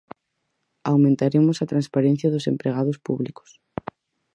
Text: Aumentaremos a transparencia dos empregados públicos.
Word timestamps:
Aumentaremos 0.91 1.57
a 1.59 1.69
transparencia 1.71 2.31
dos 2.33 2.45
empregados 2.53 2.97
públicos. 3.07 3.49